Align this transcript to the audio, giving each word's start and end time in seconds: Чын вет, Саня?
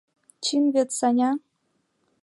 Чын 0.43 0.63
вет, 0.73 0.89
Саня? 0.99 1.31